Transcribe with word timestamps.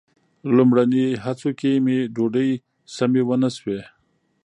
لومړني 0.55 1.05
هڅو 1.23 1.49
کې 1.59 1.71
مې 1.85 1.97
ډوډۍ 2.15 2.51
سمې 2.95 3.21
ونه 3.27 3.49
شوې. 3.57 3.81